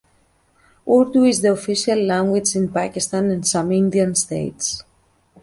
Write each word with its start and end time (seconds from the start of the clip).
Urdu 0.89 1.25
is 1.25 1.41
the 1.43 1.51
official 1.51 1.95
language 2.01 2.55
in 2.55 2.69
Pakistan 2.69 3.29
and 3.29 3.45
some 3.47 3.71
Indian 3.71 4.15
states. 4.15 4.81